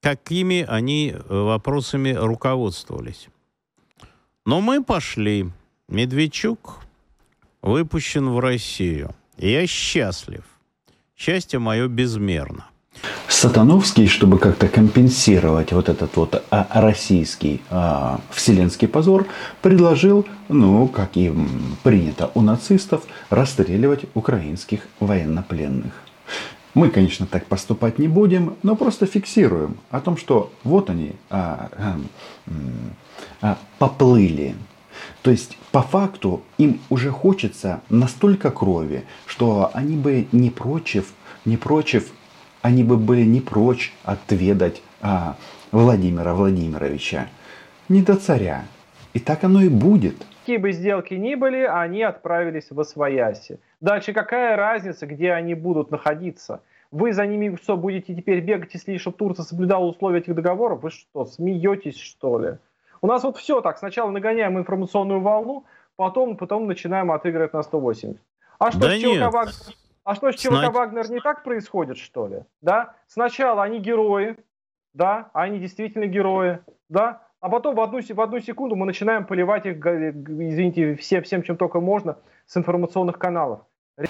какими 0.00 0.64
они 0.66 1.12
э, 1.14 1.20
вопросами 1.28 2.12
руководствовались. 2.12 3.28
Но 4.46 4.62
мы 4.62 4.82
пошли. 4.82 5.50
Медведчук 5.88 6.80
выпущен 7.60 8.30
в 8.30 8.38
Россию. 8.38 9.14
Я 9.36 9.66
счастлив. 9.66 10.44
Счастье 11.14 11.58
мое 11.58 11.88
безмерно. 11.88 12.66
Сатановский, 13.28 14.06
чтобы 14.06 14.38
как-то 14.38 14.68
компенсировать 14.68 15.72
вот 15.72 15.88
этот 15.88 16.16
вот 16.16 16.42
а, 16.50 16.66
российский 16.72 17.60
а, 17.68 18.20
вселенский 18.30 18.88
позор, 18.88 19.26
предложил, 19.60 20.24
ну, 20.48 20.88
как 20.88 21.16
и 21.16 21.32
принято 21.82 22.30
у 22.34 22.40
нацистов, 22.40 23.02
расстреливать 23.30 24.06
украинских 24.14 24.80
военнопленных. 25.00 25.92
Мы, 26.74 26.90
конечно, 26.90 27.26
так 27.26 27.46
поступать 27.46 27.98
не 27.98 28.08
будем, 28.08 28.56
но 28.62 28.76
просто 28.76 29.06
фиксируем 29.06 29.76
о 29.90 30.00
том, 30.00 30.16
что 30.16 30.50
вот 30.64 30.88
они 30.88 31.12
а, 31.30 31.68
а, 33.42 33.58
поплыли. 33.78 34.54
То 35.22 35.30
есть, 35.30 35.58
по 35.70 35.82
факту, 35.82 36.42
им 36.56 36.80
уже 36.88 37.10
хочется 37.10 37.82
настолько 37.90 38.50
крови, 38.50 39.04
что 39.26 39.70
они 39.74 39.96
бы 39.96 40.26
не 40.32 40.50
прочив, 40.50 41.12
не 41.44 41.56
прочив, 41.56 42.10
они 42.64 42.82
бы 42.82 42.96
были 42.96 43.24
не 43.26 43.42
прочь 43.42 43.92
отведать 44.04 44.82
а, 45.02 45.36
Владимира 45.70 46.32
Владимировича. 46.32 47.28
Не 47.90 48.00
до 48.00 48.16
царя. 48.16 48.64
И 49.12 49.20
так 49.20 49.44
оно 49.44 49.60
и 49.60 49.68
будет. 49.68 50.16
Какие 50.40 50.56
бы 50.56 50.72
сделки 50.72 51.12
ни 51.12 51.34
были, 51.34 51.58
они 51.58 52.02
отправились 52.02 52.70
в 52.70 52.80
Освояси. 52.80 53.60
Дальше 53.82 54.14
какая 54.14 54.56
разница, 54.56 55.04
где 55.04 55.32
они 55.32 55.52
будут 55.52 55.90
находиться? 55.90 56.62
Вы 56.90 57.12
за 57.12 57.26
ними 57.26 57.54
что, 57.62 57.76
будете 57.76 58.14
теперь 58.14 58.40
бегать, 58.40 58.72
если 58.72 58.96
чтобы 58.96 59.18
Турция 59.18 59.44
соблюдала 59.44 59.84
условия 59.84 60.20
этих 60.20 60.34
договоров? 60.34 60.82
Вы 60.82 60.90
что, 60.90 61.26
смеетесь 61.26 61.98
что 61.98 62.38
ли? 62.38 62.56
У 63.02 63.06
нас 63.06 63.24
вот 63.24 63.36
все 63.36 63.60
так. 63.60 63.76
Сначала 63.76 64.10
нагоняем 64.10 64.58
информационную 64.58 65.20
волну, 65.20 65.66
потом, 65.96 66.38
потом 66.38 66.66
начинаем 66.66 67.12
отыгрывать 67.12 67.52
на 67.52 67.62
180. 67.62 68.16
А 68.58 68.70
что, 68.70 68.80
Да 68.80 68.96
с. 68.96 69.30
Вагнер, 69.30 69.52
а 70.04 70.14
что 70.14 70.30
с 70.30 70.36
ЧВК 70.36 70.72
Вагнер 70.72 71.10
не 71.10 71.20
так 71.20 71.42
происходит, 71.42 71.98
что 71.98 72.28
ли? 72.28 72.44
Да? 72.60 72.94
Сначала 73.06 73.62
они 73.62 73.80
герои, 73.80 74.36
да, 74.92 75.30
они 75.32 75.58
действительно 75.58 76.06
герои, 76.06 76.60
да, 76.88 77.22
а 77.40 77.48
потом 77.48 77.74
в 77.74 77.80
одну, 77.80 78.00
в 78.00 78.20
одну 78.20 78.40
секунду 78.40 78.76
мы 78.76 78.86
начинаем 78.86 79.26
поливать 79.26 79.66
их, 79.66 79.76
извините, 79.76 80.94
всем, 80.94 81.22
всем, 81.22 81.42
чем 81.42 81.56
только 81.56 81.80
можно, 81.80 82.18
с 82.46 82.56
информационных 82.56 83.18
каналов. 83.18 83.60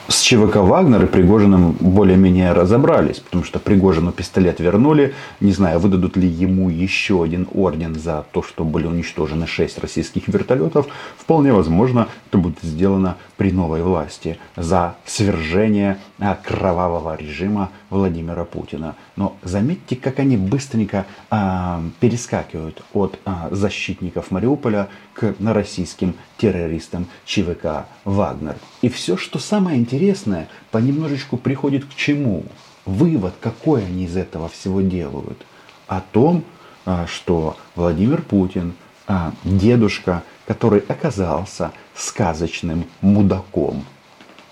С 0.09 0.23
ЧВК 0.23 0.57
Вагнер 0.57 1.05
и 1.05 1.07
Пригожиным 1.07 1.73
более-менее 1.73 2.55
разобрались, 2.55 3.19
потому 3.21 3.45
что 3.45 3.59
Пригожину 3.59 4.13
пистолет 4.13 4.59
вернули. 4.59 5.15
Не 5.41 5.53
знаю, 5.53 5.79
выдадут 5.79 6.17
ли 6.17 6.27
ему 6.27 6.71
еще 6.71 7.23
один 7.23 7.47
орден 7.53 7.95
за 7.95 8.25
то, 8.33 8.43
что 8.43 8.65
были 8.65 8.87
уничтожены 8.87 9.47
6 9.47 9.79
российских 9.81 10.27
вертолетов. 10.29 10.87
Вполне 11.19 11.53
возможно, 11.53 12.09
это 12.31 12.39
будет 12.39 12.61
сделано 12.63 13.19
при 13.37 13.53
новой 13.53 13.83
власти 13.83 14.39
за 14.57 14.97
свержение 15.05 15.99
а, 16.19 16.35
кровавого 16.35 17.17
режима 17.17 17.69
Владимира 17.91 18.45
Путина. 18.45 18.97
Но 19.17 19.37
заметьте, 19.43 19.97
как 19.97 20.19
они 20.19 20.39
быстренько 20.39 21.05
а, 21.29 21.83
перескакивают 22.01 22.83
от 22.95 23.19
а, 23.27 23.49
защитников 23.51 24.31
Мариуполя 24.31 24.89
к 25.13 25.35
российским 25.41 26.15
террористам 26.39 27.07
ЧВК 27.27 27.87
Вагнер. 28.05 28.57
И 28.83 28.89
все, 28.89 29.17
что 29.17 29.39
самое 29.39 29.74
интересное, 29.77 30.49
понемножечку 30.71 31.37
приходит 31.37 31.85
к 31.85 31.95
чему? 31.95 32.45
Вывод, 32.85 33.35
какой 33.41 33.85
они 33.87 34.05
из 34.05 34.17
этого 34.17 34.49
всего 34.49 34.81
делают? 34.81 35.39
О 35.87 36.01
том, 36.01 36.45
а, 36.87 37.07
что 37.07 37.57
Владимир 37.77 38.23
Путин, 38.23 38.75
а, 39.07 39.33
дедушка, 39.45 40.23
который 40.47 40.81
оказался 40.81 41.73
сказочным 41.95 42.85
мудаком. 43.01 43.85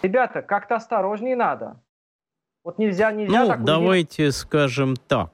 Ребята, 0.03 0.43
как-то 0.43 0.77
осторожнее 0.77 1.37
надо. 1.37 1.77
Вот 2.65 2.79
нельзя, 2.79 3.13
нельзя 3.13 3.41
Ну, 3.43 3.47
так 3.49 3.61
уверенно- 3.61 3.67
давайте 3.81 4.33
скажем 4.33 4.97
так. 4.97 5.31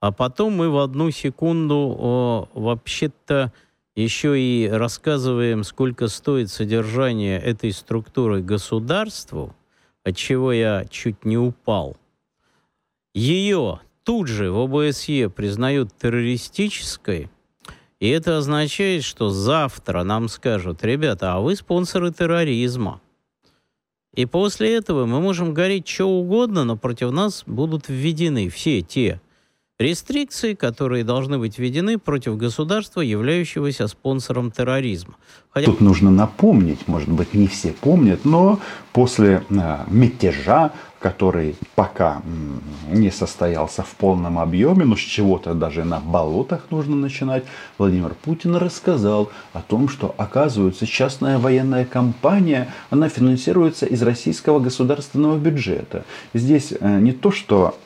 А 0.00 0.12
потом 0.12 0.56
мы 0.56 0.70
в 0.70 0.78
одну 0.78 1.10
секунду 1.10 1.96
о, 1.98 2.48
вообще-то 2.54 3.52
еще 4.00 4.40
и 4.40 4.68
рассказываем, 4.68 5.64
сколько 5.64 6.08
стоит 6.08 6.50
содержание 6.50 7.38
этой 7.38 7.72
структуры 7.72 8.42
государству, 8.42 9.54
от 10.04 10.16
чего 10.16 10.52
я 10.52 10.86
чуть 10.88 11.24
не 11.24 11.36
упал. 11.36 11.96
Ее 13.14 13.80
тут 14.04 14.28
же 14.28 14.50
в 14.50 14.58
ОБСЕ 14.58 15.28
признают 15.28 15.96
террористической, 15.96 17.28
и 17.98 18.08
это 18.08 18.38
означает, 18.38 19.04
что 19.04 19.30
завтра 19.30 20.02
нам 20.04 20.28
скажут, 20.28 20.82
ребята, 20.84 21.34
а 21.34 21.40
вы 21.40 21.54
спонсоры 21.54 22.12
терроризма. 22.12 23.00
И 24.14 24.24
после 24.26 24.74
этого 24.74 25.06
мы 25.06 25.20
можем 25.20 25.54
говорить 25.54 25.86
что 25.86 26.06
угодно, 26.06 26.64
но 26.64 26.76
против 26.76 27.12
нас 27.12 27.44
будут 27.46 27.88
введены 27.88 28.48
все 28.48 28.80
те 28.80 29.20
Рестрикции, 29.80 30.52
которые 30.52 31.04
должны 31.04 31.38
быть 31.38 31.58
введены 31.58 31.96
против 31.96 32.36
государства, 32.36 33.00
являющегося 33.00 33.88
спонсором 33.88 34.50
терроризма. 34.50 35.14
Хотя... 35.48 35.64
Тут 35.64 35.80
нужно 35.80 36.10
напомнить, 36.10 36.86
может 36.86 37.08
быть, 37.08 37.32
не 37.32 37.46
все 37.46 37.72
помнят, 37.72 38.26
но 38.26 38.60
после 38.92 39.42
э, 39.48 39.84
мятежа 39.88 40.72
который 41.00 41.56
пока 41.74 42.20
не 42.90 43.10
состоялся 43.10 43.82
в 43.82 43.94
полном 43.96 44.38
объеме, 44.38 44.84
но 44.84 44.96
с 44.96 45.00
чего-то 45.00 45.54
даже 45.54 45.84
на 45.84 45.98
болотах 45.98 46.66
нужно 46.70 46.94
начинать, 46.94 47.44
Владимир 47.78 48.14
Путин 48.14 48.56
рассказал 48.56 49.30
о 49.54 49.62
том, 49.62 49.88
что 49.88 50.14
оказывается 50.18 50.86
частная 50.86 51.38
военная 51.38 51.86
компания, 51.86 52.68
она 52.90 53.08
финансируется 53.08 53.86
из 53.86 54.02
российского 54.02 54.60
государственного 54.60 55.38
бюджета. 55.38 56.04
Здесь 56.34 56.74
э, 56.78 56.98
не 57.00 57.12
то, 57.12 57.30
что 57.30 57.78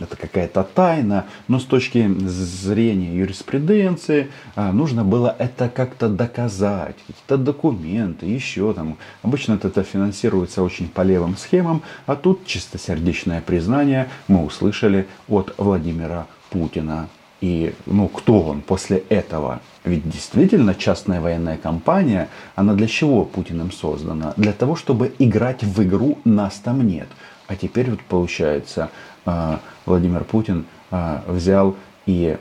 это 0.00 0.16
какая-то 0.16 0.64
тайна, 0.64 1.26
но 1.46 1.60
с 1.60 1.64
точки 1.64 2.12
зрения 2.26 3.16
юриспруденции 3.16 4.28
э, 4.56 4.72
нужно 4.72 5.04
было 5.04 5.34
это 5.38 5.68
как-то 5.68 6.08
доказать, 6.08 6.96
какие-то 7.06 7.36
документы, 7.36 8.26
еще 8.26 8.72
там. 8.72 8.96
Обычно 9.22 9.54
это 9.54 9.82
финансируется 9.84 10.62
очень 10.62 10.88
по 10.88 11.02
левым 11.02 11.36
схемам, 11.36 11.82
а 12.06 12.16
тут 12.24 12.46
чистосердечное 12.46 13.42
признание 13.42 14.08
мы 14.28 14.46
услышали 14.46 15.06
от 15.28 15.52
Владимира 15.58 16.26
Путина. 16.48 17.10
И 17.42 17.74
ну, 17.84 18.08
кто 18.08 18.40
он 18.40 18.62
после 18.62 19.04
этого? 19.10 19.60
Ведь 19.84 20.08
действительно 20.08 20.74
частная 20.74 21.20
военная 21.20 21.58
компания, 21.58 22.30
она 22.54 22.72
для 22.72 22.86
чего 22.86 23.26
Путиным 23.26 23.70
создана? 23.70 24.32
Для 24.38 24.54
того, 24.54 24.74
чтобы 24.74 25.14
играть 25.18 25.62
в 25.62 25.82
игру 25.82 26.16
«нас 26.24 26.54
там 26.54 26.86
нет». 26.86 27.08
А 27.46 27.56
теперь 27.56 27.90
вот 27.90 28.00
получается, 28.00 28.88
а, 29.26 29.60
Владимир 29.84 30.24
Путин 30.24 30.64
а, 30.90 31.22
взял 31.26 31.76
и 32.06 32.38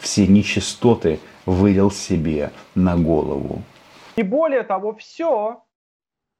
все 0.00 0.26
нечистоты 0.26 1.20
вылил 1.44 1.90
себе 1.90 2.52
на 2.74 2.96
голову. 2.96 3.60
И 4.16 4.22
более 4.22 4.62
того, 4.62 4.94
все, 4.94 5.60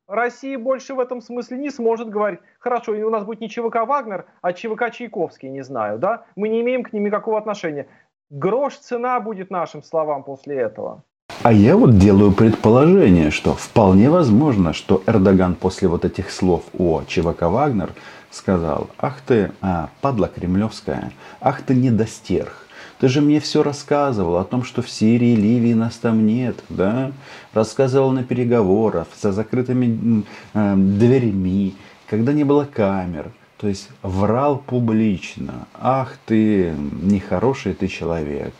Россия 0.09 0.57
больше 0.57 0.95
в 0.95 1.01
этом 1.01 1.21
смысле 1.21 1.59
не 1.59 1.71
сможет 1.71 2.09
говорить, 2.09 2.39
хорошо, 2.61 2.93
у 2.93 3.11
нас 3.11 3.25
будет 3.25 3.41
не 3.41 3.49
ЧВК 3.49 3.87
Вагнер, 3.87 4.27
а 4.41 4.53
ЧВК 4.53 4.93
Чайковский, 4.93 5.49
не 5.49 5.63
знаю, 5.65 5.99
да? 5.99 6.25
Мы 6.37 6.49
не 6.49 6.61
имеем 6.61 6.85
к 6.85 6.93
ним 6.93 7.05
никакого 7.05 7.39
отношения. 7.39 7.89
Грош 8.31 8.77
цена 8.77 9.19
будет 9.19 9.51
нашим 9.51 9.83
словам 9.83 10.23
после 10.23 10.57
этого. 10.57 11.03
А 11.43 11.53
я 11.53 11.77
вот 11.77 11.99
делаю 11.99 12.33
предположение, 12.33 13.31
что 13.31 13.55
вполне 13.55 14.09
возможно, 14.09 14.73
что 14.73 15.03
Эрдоган 15.07 15.57
после 15.57 15.89
вот 15.89 16.05
этих 16.05 16.31
слов 16.31 16.65
о 16.79 17.03
ЧВК 17.05 17.43
Вагнер 17.43 17.91
сказал, 18.31 18.89
ах 18.99 19.21
ты, 19.27 19.51
а, 19.61 19.91
падла 20.01 20.29
кремлевская, 20.29 21.13
ах 21.41 21.63
ты 21.63 21.75
недостерх, 21.75 22.66
ты 22.99 23.09
же 23.09 23.21
мне 23.21 23.41
все 23.41 23.63
рассказывал 23.63 24.37
о 24.37 24.45
том, 24.45 24.65
что 24.65 24.83
в 24.83 24.89
Сирии, 24.89 25.35
Ливии 25.35 25.75
нас 25.75 25.97
там 25.97 26.27
нет, 26.27 26.63
да? 26.69 27.13
Рассказывал 27.53 28.13
на 28.13 28.25
переговорах, 28.25 29.09
за 29.21 29.33
закрытыми 29.33 30.25
э, 30.55 30.75
дверьми, 30.77 31.75
когда 32.09 32.33
не 32.33 32.45
было 32.45 32.65
камер. 32.65 33.31
То 33.59 33.69
есть 33.69 33.89
врал 34.03 34.59
публично. 34.59 35.67
Ах 35.75 36.19
ты, 36.27 36.75
нехороший 37.03 37.75
ты 37.75 37.89
человек. 37.89 38.55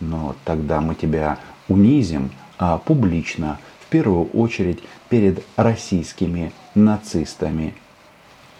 Но 0.00 0.34
тогда 0.44 0.80
мы 0.80 0.94
тебя 0.94 1.38
унизим 1.68 2.30
а 2.60 2.76
публично, 2.76 3.58
в 3.80 3.86
первую 3.86 4.26
очередь 4.26 4.80
перед 5.08 5.42
российскими 5.56 6.52
нацистами. 6.74 7.72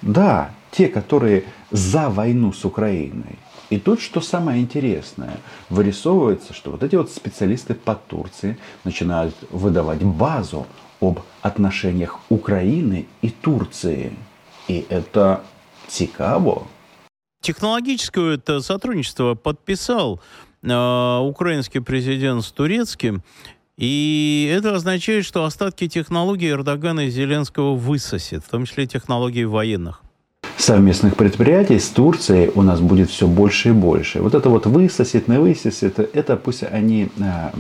Да, 0.01 0.53
те, 0.71 0.89
которые 0.89 1.45
за 1.71 2.09
войну 2.09 2.55
с 2.55 2.65
Украиной. 2.65 3.39
И 3.71 3.79
тут, 3.79 4.01
что 4.01 4.21
самое 4.21 4.61
интересное, 4.61 5.39
вырисовывается, 5.69 6.53
что 6.53 6.73
вот 6.73 6.83
эти 6.83 6.97
вот 6.97 7.11
специалисты 7.11 7.75
по 7.75 7.95
Турции 7.95 8.59
начинают 8.85 9.35
выдавать 9.51 10.03
базу 10.03 10.67
об 11.01 11.21
отношениях 11.41 12.19
Украины 12.29 13.07
и 13.23 13.31
Турции. 13.31 14.13
И 14.67 14.85
это 14.89 15.45
цикаво. 15.87 16.67
Технологическое 17.43 18.35
это 18.35 18.61
сотрудничество 18.61 19.35
подписал 19.35 20.21
э, 20.63 21.19
украинский 21.23 21.81
президент 21.81 22.45
с 22.45 22.51
турецким. 22.51 23.23
И 23.79 24.53
это 24.55 24.75
означает, 24.75 25.25
что 25.25 25.45
остатки 25.45 25.89
технологий 25.89 26.51
Эрдогана 26.51 27.07
и 27.07 27.11
Зеленского 27.11 27.77
высосет, 27.77 28.45
в 28.45 28.51
том 28.51 28.67
числе 28.67 28.87
технологии 28.87 29.45
военных 29.45 30.03
совместных 30.61 31.17
предприятий 31.17 31.79
с 31.79 31.89
Турцией 31.89 32.51
у 32.55 32.63
нас 32.63 32.81
будет 32.81 33.11
все 33.11 33.27
больше 33.27 33.71
и 33.71 33.73
больше. 33.73 34.21
Вот 34.21 34.35
это 34.35 34.49
вот 34.49 34.67
высосет, 34.67 35.29
не 35.29 35.39
высосет, 35.39 35.99
это 35.99 36.37
пусть 36.37 36.63
они 36.63 37.09
э, 37.19 37.51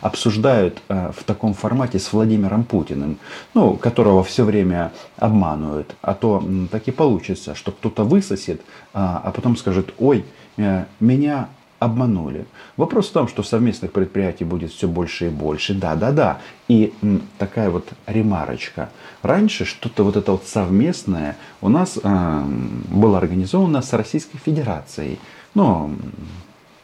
обсуждают 0.00 0.82
э, 0.88 1.10
в 1.16 1.24
таком 1.24 1.54
формате 1.54 1.98
с 1.98 2.12
Владимиром 2.12 2.64
Путиным, 2.64 3.18
ну, 3.54 3.76
которого 3.76 4.22
все 4.22 4.44
время 4.44 4.92
обманывают. 5.16 5.94
А 6.02 6.14
то 6.14 6.44
так 6.70 6.88
и 6.88 6.90
получится, 6.90 7.54
что 7.54 7.72
кто-то 7.72 8.04
высосет, 8.04 8.60
а, 8.92 9.20
а 9.24 9.30
потом 9.30 9.56
скажет, 9.56 9.94
ой, 9.98 10.24
э, 10.56 10.84
меня 11.00 11.48
обманули. 11.84 12.46
Вопрос 12.76 13.08
в 13.08 13.12
том, 13.12 13.28
что 13.28 13.42
совместных 13.42 13.92
предприятий 13.92 14.44
будет 14.44 14.72
все 14.72 14.88
больше 14.88 15.26
и 15.26 15.30
больше. 15.30 15.74
Да, 15.74 15.94
да, 15.94 16.12
да. 16.12 16.40
И 16.68 16.92
м, 17.02 17.22
такая 17.38 17.70
вот 17.70 17.88
ремарочка. 18.06 18.90
Раньше 19.22 19.64
что-то 19.64 20.04
вот 20.04 20.16
это 20.16 20.32
вот 20.32 20.44
совместное 20.46 21.36
у 21.60 21.68
нас 21.68 21.98
э, 22.02 22.42
было 22.88 23.18
организовано 23.18 23.82
с 23.82 23.92
Российской 23.92 24.38
Федерацией. 24.38 25.18
Но 25.54 25.90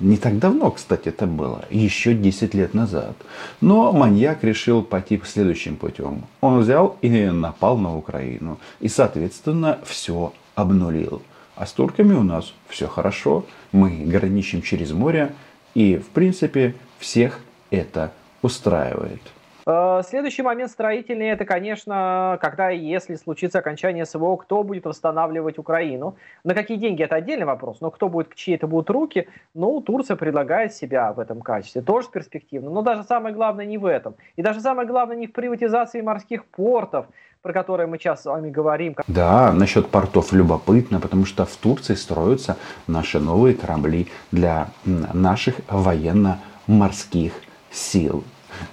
не 0.00 0.16
так 0.16 0.38
давно, 0.38 0.70
кстати, 0.70 1.08
это 1.08 1.26
было, 1.26 1.64
еще 1.70 2.14
10 2.14 2.54
лет 2.54 2.74
назад. 2.74 3.16
Но 3.60 3.92
маньяк 3.92 4.44
решил 4.44 4.82
пойти 4.82 5.20
следующим 5.26 5.76
путем. 5.76 6.24
Он 6.40 6.60
взял 6.60 6.96
и 7.02 7.26
напал 7.26 7.78
на 7.78 7.96
Украину. 7.96 8.58
И, 8.80 8.88
соответственно, 8.88 9.78
все 9.84 10.32
обнулил. 10.54 11.22
А 11.58 11.66
с 11.66 11.72
турками 11.72 12.14
у 12.14 12.22
нас 12.22 12.54
все 12.68 12.86
хорошо. 12.86 13.44
Мы 13.72 14.04
граничим 14.04 14.62
через 14.62 14.92
море. 14.92 15.32
И, 15.74 15.96
в 15.96 16.08
принципе, 16.10 16.74
всех 17.00 17.40
это 17.70 18.12
устраивает. 18.42 19.20
Э, 19.66 20.02
следующий 20.08 20.42
момент 20.42 20.70
строительный, 20.70 21.26
это, 21.26 21.44
конечно, 21.44 22.38
когда 22.40 22.70
и 22.70 22.78
если 22.78 23.16
случится 23.16 23.58
окончание 23.58 24.06
СВО, 24.06 24.36
кто 24.36 24.62
будет 24.62 24.86
восстанавливать 24.86 25.58
Украину. 25.58 26.14
На 26.44 26.54
какие 26.54 26.78
деньги, 26.78 27.02
это 27.02 27.16
отдельный 27.16 27.44
вопрос, 27.44 27.80
но 27.80 27.90
кто 27.90 28.08
будет, 28.08 28.34
чьи 28.36 28.54
это 28.54 28.66
будут 28.68 28.88
руки, 28.88 29.28
ну, 29.52 29.80
Турция 29.80 30.16
предлагает 30.16 30.72
себя 30.74 31.12
в 31.12 31.18
этом 31.18 31.42
качестве, 31.42 31.82
тоже 31.82 32.08
перспективно. 32.08 32.70
Но 32.70 32.82
даже 32.82 33.02
самое 33.02 33.34
главное 33.34 33.66
не 33.66 33.78
в 33.78 33.84
этом. 33.84 34.14
И 34.36 34.42
даже 34.42 34.60
самое 34.60 34.86
главное 34.86 35.16
не 35.16 35.26
в 35.26 35.32
приватизации 35.32 36.00
морских 36.02 36.44
портов, 36.46 37.06
про 37.42 37.52
которые 37.52 37.86
мы 37.86 37.98
сейчас 37.98 38.22
с 38.22 38.24
вами 38.26 38.50
говорим. 38.50 38.94
Да, 39.06 39.52
насчет 39.52 39.88
портов 39.88 40.32
любопытно, 40.32 41.00
потому 41.00 41.26
что 41.26 41.44
в 41.44 41.56
Турции 41.56 41.94
строятся 41.94 42.56
наши 42.86 43.20
новые 43.20 43.54
корабли 43.54 44.08
для 44.32 44.68
наших 44.84 45.54
военно-морских 45.68 47.32
сил. 47.70 48.24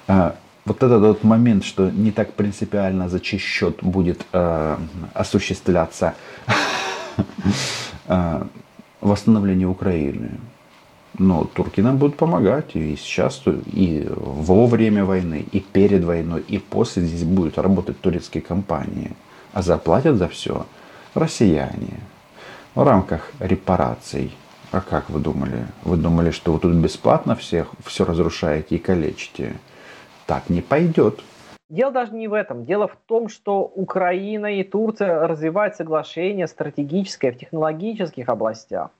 Э, 0.08 0.32
вот 0.66 0.78
этот 0.78 1.02
вот 1.02 1.24
момент, 1.24 1.64
что 1.64 1.92
не 1.92 2.12
так 2.12 2.34
принципиально 2.34 3.08
за 3.10 3.20
чей 3.20 3.40
счет 3.40 3.84
будет 3.84 4.26
э, 4.34 4.78
осуществляться 5.14 6.16
э, 8.08 8.44
восстановление 9.02 9.68
Украины. 9.68 10.32
Но 11.18 11.46
турки 11.46 11.82
нам 11.82 11.98
будут 11.98 12.18
помогать 12.18 12.76
и 12.76 12.96
сейчас, 12.96 13.44
и 13.46 14.08
во 14.10 14.66
время 14.66 15.06
войны, 15.06 15.46
и 15.52 15.60
перед 15.60 16.04
войной, 16.04 16.42
и 16.42 16.58
после 16.58 17.04
здесь 17.04 17.24
будут 17.24 17.58
работать 17.58 18.00
турецкие 18.02 18.42
компании. 18.42 19.12
А 19.54 19.62
заплатят 19.62 20.18
за 20.18 20.28
все 20.28 20.66
россияне 21.14 22.00
в 22.74 22.84
рамках 22.84 23.32
репараций. 23.40 24.36
А 24.72 24.82
как 24.82 25.10
вы 25.10 25.20
думали? 25.20 25.68
Вы 25.84 25.96
думали, 25.96 26.32
что 26.32 26.52
вы 26.52 26.60
тут 26.60 26.74
бесплатно 26.74 27.36
всех 27.36 27.68
все 27.86 28.04
разрушаете 28.04 28.76
и 28.76 28.80
калечите? 28.80 29.54
Так 30.26 30.50
не 30.50 30.62
пойдет. 30.62 31.22
Дело 31.70 31.92
даже 31.92 32.14
не 32.14 32.28
в 32.28 32.34
этом. 32.34 32.66
Дело 32.66 32.88
в 32.88 32.98
том, 33.08 33.30
что 33.30 33.62
Украина 33.62 34.48
и 34.48 34.64
Турция 34.64 35.28
развивают 35.28 35.76
соглашение 35.76 36.48
стратегическое 36.48 37.32
в 37.32 37.38
технологических 37.38 38.28
областях. 38.28 38.92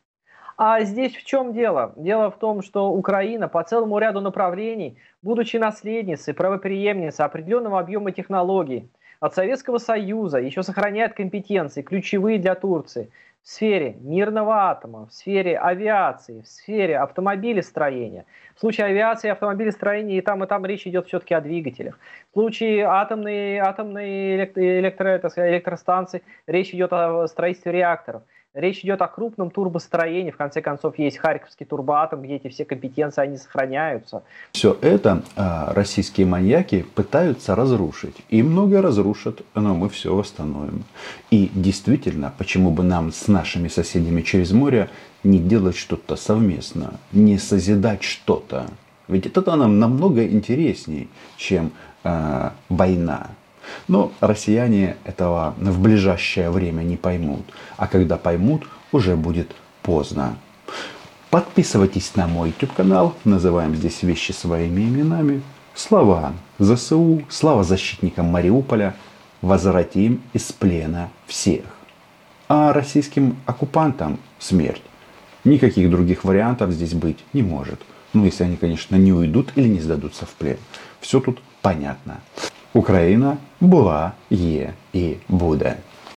А 0.58 0.82
здесь 0.84 1.16
в 1.16 1.26
чем 1.26 1.52
дело? 1.52 1.94
Дело 1.98 2.32
в 2.32 2.38
том, 2.38 2.62
что 2.62 2.90
Украина 2.90 3.50
по 3.50 3.62
целому 3.64 4.00
ряду 4.00 4.22
направлений, 4.22 4.98
будучи 5.22 5.58
наследницей, 5.58 6.34
правоприемницей 6.34 7.26
определенного 7.26 7.80
объема 7.80 8.12
технологий 8.14 8.90
от 9.20 9.36
Советского 9.36 9.80
Союза, 9.80 10.38
еще 10.38 10.64
сохраняет 10.64 11.14
компетенции, 11.14 11.82
ключевые 11.82 12.40
для 12.40 12.56
Турции 12.56 13.12
в 13.44 13.50
сфере 13.50 13.98
мирного 14.00 14.70
атома, 14.70 15.08
в 15.08 15.14
сфере 15.14 15.58
авиации, 15.58 16.42
в 16.42 16.48
сфере 16.48 16.98
автомобилестроения. 16.98 18.26
В 18.56 18.60
случае 18.62 18.88
авиации 18.88 19.28
и 19.28 19.32
автомобилестроения 19.32 20.18
и 20.18 20.22
там, 20.22 20.44
и 20.44 20.48
там 20.48 20.66
речь 20.66 20.88
идет 20.88 21.08
все-таки 21.08 21.34
о 21.34 21.42
двигателях. 21.42 22.00
В 22.32 22.40
случае 22.40 22.86
атомной, 22.86 23.58
атомной 23.58 24.38
электро, 24.38 24.80
электро, 24.80 25.50
электростанций 25.50 26.24
речь 26.48 26.74
идет 26.74 26.94
о 26.94 27.28
строительстве 27.28 27.74
реакторов. 27.74 28.24
Речь 28.56 28.86
идет 28.86 29.02
о 29.02 29.08
крупном 29.10 29.52
турбостроении. 29.52 30.32
В 30.32 30.38
конце 30.38 30.62
концов, 30.62 30.98
есть 30.98 31.18
Харьковский 31.18 31.66
турбоатом, 31.66 32.22
где 32.22 32.36
эти 32.38 32.48
все 32.48 32.64
компетенции, 32.64 33.22
они 33.22 33.36
сохраняются. 33.36 34.24
Все 34.54 34.78
это 34.82 35.24
а, 35.36 35.74
российские 35.74 36.26
маньяки 36.26 36.86
пытаются 36.96 37.54
разрушить. 37.54 38.16
И 38.30 38.42
многое 38.42 38.82
разрушат, 38.82 39.42
но 39.56 39.76
мы 39.76 39.90
все 39.90 40.16
восстановим. 40.16 40.86
И 41.32 41.52
действительно, 41.54 42.34
почему 42.38 42.72
бы 42.72 42.84
нам 42.84 43.12
с 43.12 43.28
нашими 43.28 43.68
соседями 43.68 44.22
через 44.22 44.54
море 44.54 44.90
не 45.26 45.40
делать 45.40 45.76
что-то 45.76 46.16
совместно, 46.16 46.94
не 47.12 47.38
созидать 47.38 48.04
что-то? 48.04 48.68
Ведь 49.10 49.26
это 49.26 49.54
нам 49.58 49.80
намного 49.80 50.26
интересней, 50.26 51.10
чем 51.36 51.74
э, 52.06 52.52
война. 52.70 53.32
Но 53.88 54.12
россияне 54.20 54.98
этого 55.04 55.56
в 55.58 55.80
ближайшее 55.80 56.50
время 56.50 56.82
не 56.82 56.98
поймут. 56.98 57.46
А 57.78 57.88
когда 57.88 58.18
поймут, 58.18 58.68
уже 58.92 59.16
будет 59.16 59.56
поздно. 59.82 60.38
Подписывайтесь 61.30 62.16
на 62.16 62.28
мой 62.28 62.50
YouTube 62.50 62.74
канал. 62.74 63.16
Называем 63.26 63.76
здесь 63.76 64.04
вещи 64.04 64.32
своими 64.32 64.84
именами. 64.84 65.42
Слава 65.74 66.34
ЗСУ, 66.60 67.24
слава 67.30 67.64
защитникам 67.64 68.28
Мариуполя. 68.28 68.96
Возвратим 69.42 70.22
из 70.34 70.52
плена 70.52 71.10
всех. 71.28 71.66
А 72.48 72.74
российским 72.74 73.38
оккупантам 73.46 74.20
смерть. 74.40 74.82
Никаких 75.44 75.92
других 75.92 76.24
вариантов 76.24 76.72
здесь 76.72 76.94
быть 76.94 77.20
не 77.34 77.44
может. 77.44 77.80
Ну, 78.14 78.26
если 78.26 78.46
они, 78.46 78.56
конечно, 78.56 78.96
не 78.96 79.12
уйдут 79.12 79.52
или 79.56 79.68
не 79.68 79.80
сдадутся 79.80 80.26
в 80.26 80.30
плен. 80.30 80.58
Все 81.02 81.20
тут 81.20 81.40
понятно. 81.62 82.22
Україна 82.75 83.37
була, 83.61 84.13
є 84.31 84.73
і 84.93 85.15
буде. 85.29 85.75